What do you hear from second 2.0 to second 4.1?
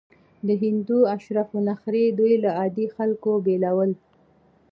دوی له عادي خلکو بېلول.